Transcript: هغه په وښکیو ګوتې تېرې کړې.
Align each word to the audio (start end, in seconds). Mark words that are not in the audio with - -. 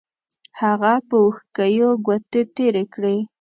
هغه 0.61 0.93
په 1.07 1.15
وښکیو 1.25 1.89
ګوتې 2.05 2.41
تېرې 2.55 2.83
کړې. 2.93 3.17